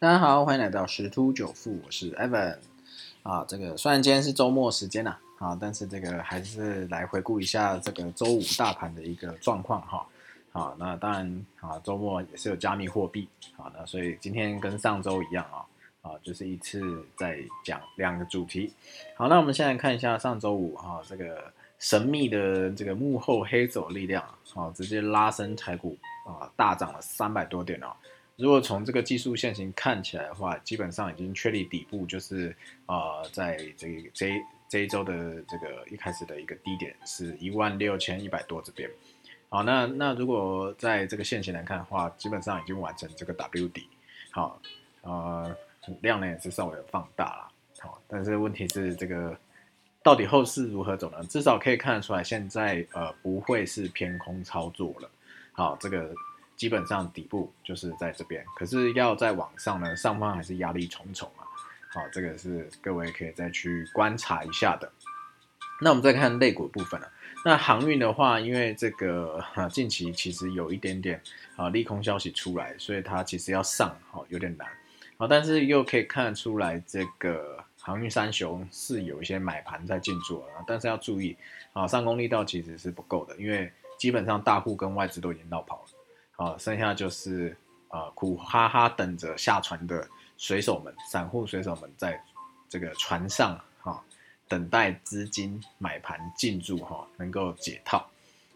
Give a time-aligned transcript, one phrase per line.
[0.00, 2.56] 大家好，欢迎来到十突九富，我是 Evan。
[3.24, 10.06] 啊，这个虽然今天是周末时间呐，啊，但是这个还是来回顾一下这个周五大盘的一个状况哈。
[10.52, 15.66] 好，那当然啊，周末也是有加密货币，好，那所以今天跟上周一样啊，
[16.02, 18.72] 啊，就是一次在讲两个主题。
[19.16, 24.22] 好，那我们现在看一下上周五哈，这个神秘的这个幕后黑手力量，
[24.54, 27.88] 啊，直接拉升台股啊，大涨了三百多点哦。
[28.38, 32.54] 如果从这个技术线型看起来的话，基本上已经确立底部，就是
[32.86, 34.32] 呃，在这这
[34.68, 38.88] 这一周的这个一开始的一个低点是一万六千一百多这边。
[39.48, 43.88] 好，那那如果在这个线型来看的话，基本上已经完成这个 W 底。
[44.30, 44.62] 好，
[45.02, 45.56] 呃，
[46.00, 47.52] 量呢也是稍微放大了。
[47.80, 49.36] 好，但是问题是这个
[50.00, 51.24] 到底后市如何走呢？
[51.24, 55.10] 至少可以看得出来，现在呃不会是偏空操作了。
[55.50, 56.14] 好，这个。
[56.58, 61.46] 基本上底部就是在这边，可是要再往上呢，上方还是压力重重啊。
[61.88, 64.90] 好，这个是各位可以再去观察一下的。
[65.80, 67.08] 那我们再看肋骨部分了。
[67.44, 71.22] 那航运的话，因为这个哈近期其实有一点点
[71.54, 74.66] 啊利空消息出来，所以它其实要上哈有点难。
[75.16, 80.64] 好，但是又可以看得出来，这个航运三雄是有一些买盘在进驻啊。
[80.66, 81.36] 但是要注意
[81.72, 85.97] 啊，上攻力道其实是不够的，因为基本上大户跟外资都已经闹跑了。
[86.38, 87.54] 啊，剩下就是
[87.88, 92.22] 啊，苦哈哈等着下船的水手们、散户水手们，在
[92.68, 94.00] 这个船上哈，
[94.46, 98.08] 等待资金买盘进驻哈，能够解套。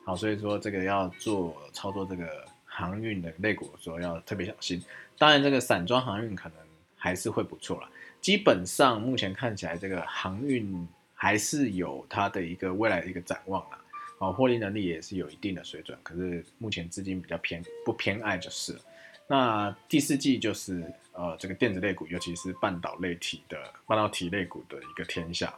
[0.04, 4.80] 好，所以说这个要做操作这个航运的类股的时候要特别小心。
[5.18, 6.58] 当然，这个散装航运可能
[6.96, 7.88] 还是会不错了。
[8.20, 13.78] 基本上目前看起来，这个航运还是有它的一个未来的一个展望啊。
[14.18, 18.80] 哦，获利能力也是有一定的水准，可是目前资金比较偏不偏爱就是了。
[19.26, 25.52] 那第四季就是呃这个电子类股，尤其是半导体的半导体类股的一个天下。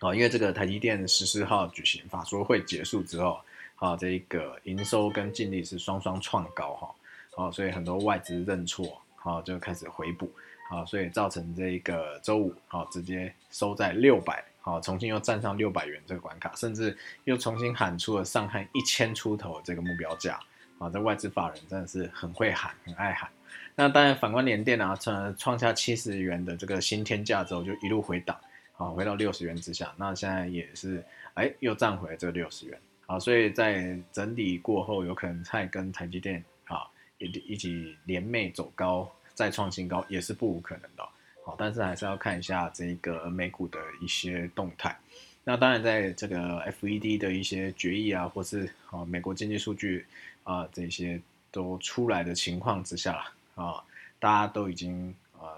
[0.00, 3.40] 哦，因为这个台积电十四号举行法说会结束之后，
[3.76, 6.94] 啊这一个营收跟净利是双双创高哈，
[7.36, 10.30] 哦所以很多外资认错，好就开始回补，
[10.68, 14.44] 好所以造成这一个周五好直接收在六百。
[14.68, 20.38] 好，重新又站上六百元这个关卡，甚至又重新喊出了上看一千出头这个目标价。
[20.78, 23.30] 啊，这外资法人真的是很会喊，很爱喊。
[23.74, 28.38] 那当然，反观联电啊，创创下七十元的这个新天价之后，就一路回档，
[28.76, 29.90] 啊，回到六十元之下。
[29.96, 31.02] 那现在也是，
[31.32, 32.78] 哎，又站回这六十元。
[33.06, 36.82] 好，所以在整理过后，有可能再跟台积电啊
[37.16, 41.08] 一一起联袂走高，再创新高，也是不无可能的。
[41.56, 44.98] 但是还是要看一下这个美股的一些动态。
[45.44, 46.36] 那当然，在这个
[46.72, 50.04] FED 的一些决议啊，或是啊美国经济数据
[50.42, 51.18] 啊这些
[51.50, 53.82] 都出来的情况之下啊，
[54.18, 55.56] 大家都已经啊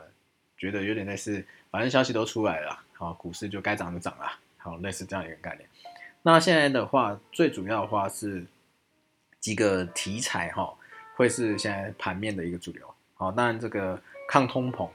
[0.56, 5.69] 觉得有点类似，反正消息都出来了，好，股市就该涨就涨了，好，类似这样一个概念。
[6.22, 8.47] 那现在的话，最主要的话是
[9.41, 10.72] 几个题材哈，
[11.17, 12.95] 会是现在盘面的一个主流。
[13.15, 14.89] 好，当然这个抗通膨。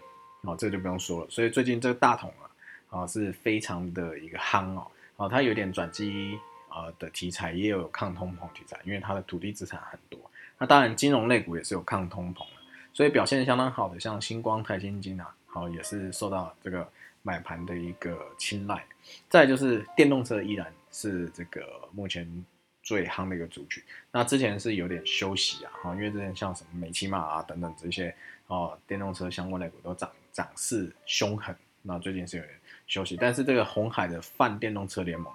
[0.46, 1.30] 哦，这个就不用说了。
[1.30, 6.40] 所以最近这个大同啊，啊是非常的一个夯哦，哦它有点转机
[6.70, 10.20] 呃的题材，也有抗通膨题材，因为它的土地资产很多。
[10.58, 12.62] 那当然金融类股也是有抗通膨的，
[12.94, 16.88] 所以表现相当好的，像星光、台金金啊，好也是受到这个
[17.22, 18.86] 买盘的一个青睐。
[19.30, 22.46] 再就是电动车依然是这个目前
[22.82, 23.84] 最夯的一个主角。
[24.12, 28.16] 那之前是有点休息啊，哈，因为之前像什么美骑马啊等等这些
[28.48, 30.10] 哦电动车相关类股都涨。
[30.36, 35.34] 涨势凶狠，那最近是有点休息，但是这个红海的泛电动车联盟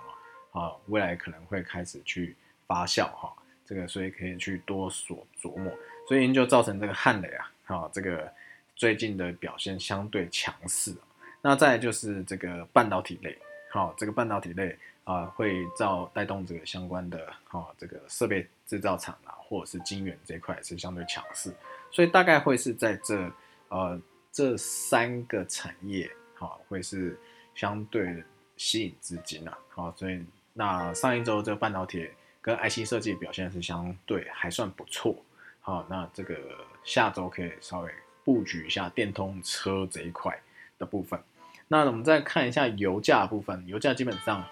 [0.52, 3.32] 啊，啊，未来可能会开始去发酵哈，
[3.64, 5.72] 这个所以可以去多所琢磨，
[6.06, 8.30] 所以就造成这个汉雷啊，啊，这个
[8.76, 10.94] 最近的表现相对强势。
[11.40, 13.38] 那再就是这个半导体类，
[13.70, 21.52] 好，这个半导体类啊，会造带动这个相关的哈，这个设备制造厂啊，或者是晶圆这块是相对强势，
[21.90, 23.30] 所以大概会是在这
[23.68, 24.00] 呃。
[24.32, 27.18] 这三个产业，好，会是
[27.52, 28.22] 相对
[28.56, 32.08] 吸引资金啊，好，所以那上一周这个半导体
[32.40, 35.16] 跟 IC 设计表现是相对还算不错，
[35.58, 36.36] 好，那这个
[36.84, 37.92] 下周可以稍微
[38.24, 40.40] 布局一下电动车这一块
[40.78, 41.20] 的部分。
[41.66, 44.46] 那我们再看一下油价部分，油价基本上，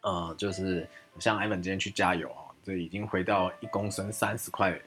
[0.00, 0.88] 呃，就是
[1.18, 4.78] 像艾文今天去加油啊，这已经回到一公升三十块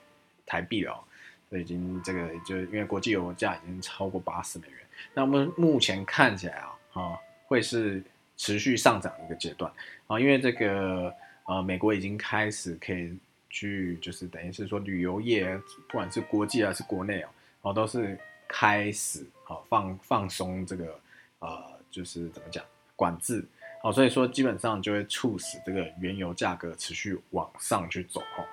[0.46, 1.04] 台币了。
[1.50, 4.78] 这已经这个就因为国际油价已经超过八十美元，
[5.16, 7.18] 那么目前看起来啊，啊
[7.48, 8.04] 会是
[8.38, 9.74] 持续上涨的一个阶段
[10.06, 11.12] 啊，因为这个
[11.48, 13.18] 呃美国已经开始可以
[13.50, 15.58] 去就是等于是说旅游业，
[15.90, 17.30] 不管是国际还是国内哦，
[17.64, 18.16] 哦都是
[18.48, 20.98] 开始好放放松这个
[21.40, 22.64] 呃，就是怎么讲
[22.96, 23.44] 管制，
[23.84, 28.46] 好，所以说基本上就会促使这个原油价格持续往上去走哦。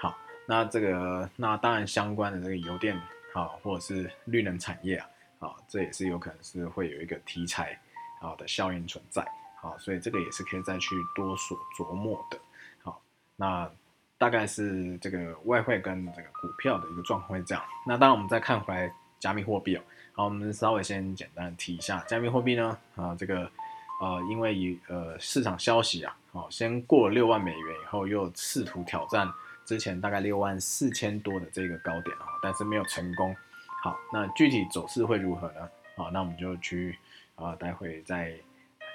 [0.00, 2.96] 好，那这个那当然相关的这个油电
[3.32, 5.08] 啊，或者是绿能产业啊，
[5.40, 7.78] 啊，这也是有可能是会有一个题材
[8.20, 9.26] 啊的效应存在，
[9.60, 12.38] 好，所以这个也是可以再去多所琢磨的。
[12.82, 13.00] 好，
[13.36, 13.70] 那。
[14.16, 17.62] 大概是这个外汇跟这个股票的一个状况会这样。
[17.84, 19.82] 那当然，我们再看回来加密货币哦。
[20.12, 22.78] 好，我们稍微先简单提一下加密货币呢。
[22.94, 23.50] 啊，这个
[24.04, 29.26] 呃，因为以呃市场消息啊，哦，先过六万美元以后，又试图挑战
[29.64, 33.34] 之前大概六万四千多的这个高点啊，但是没有成功。
[33.82, 35.66] 好，那具体走势会如何呢？
[35.96, 36.98] 好，那我们就去
[37.34, 38.34] 啊，待会再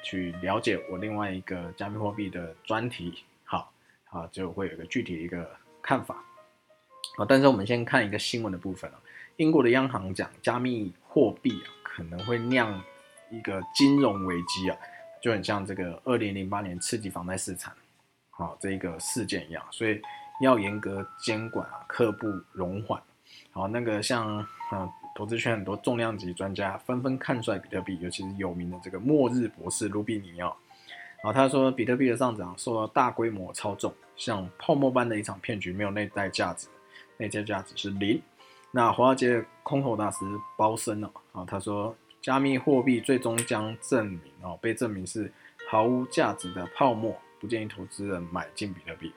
[0.03, 3.23] 去了解我另外一个加密货币的专题。
[3.43, 3.71] 好
[4.11, 5.49] 啊，就会有一个具体的一个
[5.81, 6.23] 看法
[7.17, 7.25] 好。
[7.25, 8.99] 但是我们先看一个新闻的部分啊。
[9.37, 12.79] 英国的央行讲，加密货币啊可能会酿
[13.31, 14.77] 一个金融危机啊，
[15.21, 17.73] 就很像这个二零零八年刺激房贷市场
[18.31, 20.01] 啊这一个事件一样，所以
[20.41, 23.01] 要严格监管啊，刻不容缓。
[23.51, 24.37] 好，那个像
[24.71, 30.55] 啊，投资圈很多重量级专家纷纷看衰比特币，尤其是有名的这个末日博士卢比尼奥。
[31.21, 36.67] 啊，他说比特币的上涨受到大规模操纵，像泡沫般的一场骗局，没有内在价值，
[37.17, 38.21] 内在价值是零。
[38.71, 40.19] 那华尔街空头大师
[40.55, 45.31] 包森了啊，他说加密货币最终将证明哦，被证明是
[45.69, 49.11] 毫无价值的泡沫，不建议投资人买进比特币。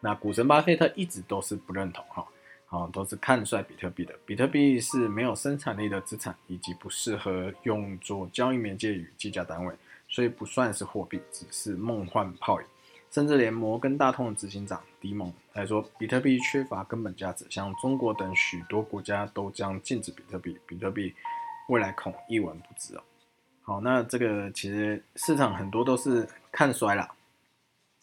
[0.00, 2.26] 那股神巴菲特一直都是不认同哈，
[2.68, 4.14] 啊，都是看衰比特币的。
[4.26, 9.74] 比特币是没有生产力的资产，以及不适合用作交易媒介与计价单位。
[10.08, 12.66] 所以不算是货币，只是梦幻泡影。
[13.10, 17.46] 甚至连摩根大通的执行长迪蒙来说，比特币缺乏根本价值。
[17.48, 21.14] 像中国等许多国家都将禁止比特币，比特币
[21.72, 23.02] 未来恐一文不值哦。
[23.62, 27.08] 好，那这个其实市场很多都是看衰了。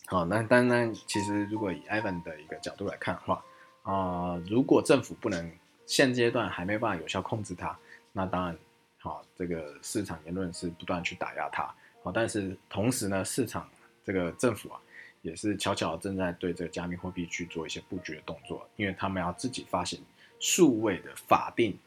[0.07, 3.45] 好，那但那其实如果以 Ivan 的一个角度来看的话，
[3.83, 5.51] 啊，如果政府不能
[5.85, 7.77] 现阶段还没办法有效控制它，
[8.11, 8.57] 那当然，
[8.97, 11.63] 好，这个市场言论是不断去打压它。
[12.01, 13.69] 好，但是同时呢，市场
[14.03, 14.81] 这个政府啊，
[15.21, 20.01] 也是悄悄正在对这个加密货币去做一些布局的动作，因为他们要自己发行
[20.39, 21.77] 数位的法定，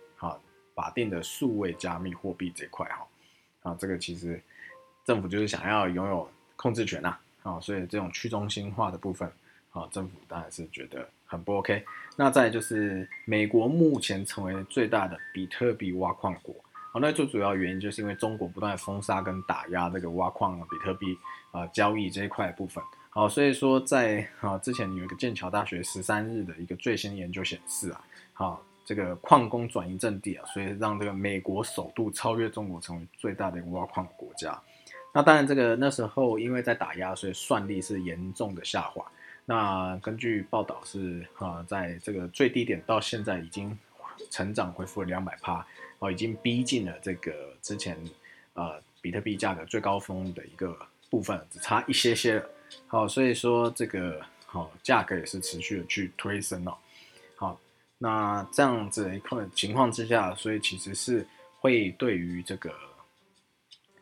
[0.82, 4.42] 法定的数位加密货币这块哈，啊，这个其实
[5.04, 9.30] 政府就是想要拥有控制权呐，啊，所以这种去中心化的部分，
[9.70, 11.84] 啊，政府当然是觉得很不 OK。
[12.16, 16.52] 那再就是美国目前成为最大的比特币挖矿国。
[16.90, 21.16] 好，那最主要原因就是因为中国不断封杀跟打压这个挖矿比特币
[21.52, 22.82] 啊交易这一块部分。
[23.10, 34.60] 好，所以说在啊之前有一个剑桥大学十三日的一个最新研究显示啊，好这个矿工转移阵地啊，所以让这个美国首度超越中国成为最大的一个挖矿国家。
[35.14, 39.04] 那当然这个那时候因为在打压，所以算力是严重的下滑。
[39.44, 43.76] 那根据报道是啊，在这个最低点到现在已经
[44.30, 45.66] 成长恢复了两百趴。
[45.98, 47.96] 哦，已经逼近了这个之前，
[48.54, 50.76] 呃，比特币价格最高峰的一个
[51.08, 52.44] 部分，只差一些些了。
[52.88, 56.76] 好，所以说这个好价格也是持续的去推升了。
[57.36, 57.60] 好，
[58.02, 61.24] 那这样子一个情况之下，所以其实是
[61.60, 62.74] 会对于这个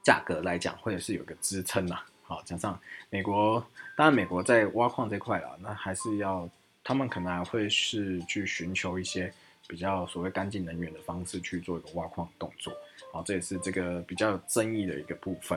[0.02, 2.00] 价格来讲，或者是有个支撑呐。
[2.22, 3.64] 好，加上美国，
[3.96, 6.48] 当然美国在挖矿这块啊，那还是要
[6.82, 9.30] 他们可能还会是去寻求一些。
[9.68, 12.72] 比较所谓干净能源的方式去做一个挖矿动作，
[13.12, 15.56] 好，这也是这个比较有争议的一个部分。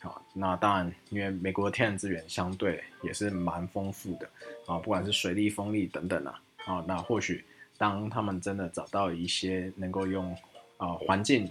[0.00, 4.28] 好，那当然，因为美国的天然资源相对也是蛮丰富的，
[4.66, 7.44] 啊，不管是水利、风力等等啊，啊，那或许
[7.82, 10.32] 当他们真的找到一些能够用
[10.76, 11.50] 啊环境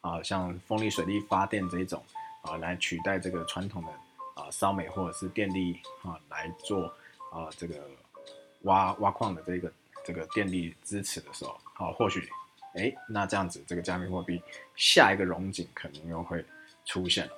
[0.00, 2.00] 啊像风力、水力发电这一种
[2.42, 3.90] 啊来取代这个传统的
[4.34, 6.86] 啊烧煤或者是电力啊来做
[7.32, 7.74] 啊这个
[8.62, 9.72] 挖挖矿的这个。
[10.04, 12.28] 这个电力支持的时候，啊，或许，
[12.74, 14.42] 哎，那这样子，这个加密货币
[14.74, 16.44] 下一个融景可能又会
[16.84, 17.32] 出现了。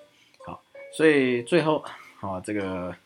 [0.47, 1.85] 好，所以最后，
[2.21, 2.97] 啊，这个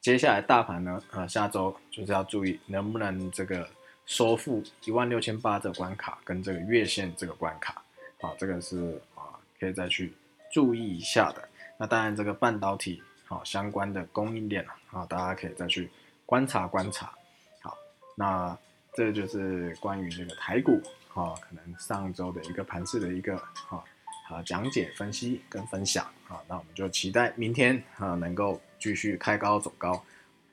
[0.00, 3.68] 接下来大盘呢，啊，下周就是要注意能不能这个
[4.08, 7.80] 收复一万六千八这关卡跟这个月线这个关卡，
[8.20, 10.12] 好，这个是啊，可以再去
[10.52, 11.48] 注意一下的。
[11.76, 15.88] 那当然，这个半导体好相关的供应链啊，大家可以再去
[16.26, 17.12] 观察观察。
[17.60, 17.78] 好，
[18.16, 18.58] 那。
[18.94, 23.84] 这就是关于这个台股哈，可能上周的一个盘势的一个哈
[24.28, 30.02] 啊讲解、分析跟分享啊，那我们就期待明天啊能够继续开高走高，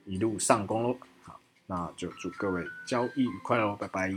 [0.06, 0.96] 一路上攻喽。
[1.68, 4.12] 那就祝各位交易愉快喽，拜拜。